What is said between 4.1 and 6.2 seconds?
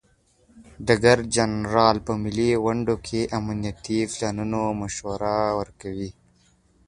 پلانونو مشوره ورکوي.